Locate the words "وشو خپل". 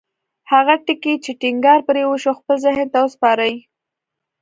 2.05-2.55